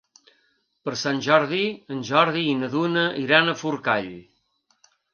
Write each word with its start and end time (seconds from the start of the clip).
Per 0.87 0.93
Sant 1.01 1.21
Jordi 1.25 1.61
en 1.97 2.03
Jordi 2.11 2.43
i 2.55 2.57
na 2.65 2.73
Duna 2.79 3.07
iran 3.27 3.49
a 3.49 3.57
Forcall. 3.63 4.13